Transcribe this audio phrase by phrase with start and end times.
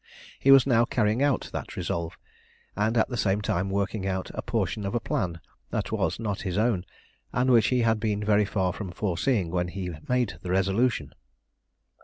[0.39, 2.17] He was now carrying out that resolve,
[2.75, 5.39] and at the same time working out a portion of a plan
[5.69, 6.87] that was not his own,
[7.31, 11.13] and which he had been very far from foreseeing when he made the resolution.